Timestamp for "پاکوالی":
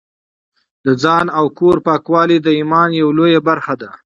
1.87-2.37